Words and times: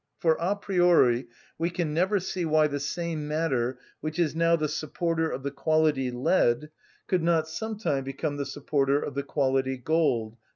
For 0.17 0.35
a 0.39 0.55
priori 0.55 1.27
we 1.59 1.69
can 1.69 1.93
never 1.93 2.19
see 2.19 2.43
why 2.43 2.65
the 2.65 2.79
same 2.79 3.27
matter 3.27 3.77
which 3.99 4.17
is 4.17 4.33
now 4.35 4.55
the 4.55 4.67
supporter 4.67 5.29
of 5.29 5.43
the 5.43 5.51
quality 5.51 6.09
lead 6.09 6.71
could 7.05 7.21
not 7.21 7.47
some 7.47 7.77
time 7.77 8.03
become 8.03 8.37
the 8.37 8.47
supporter 8.47 8.99
of 8.99 9.13
the 9.13 9.21
quality 9.21 9.77
gold. 9.77 10.37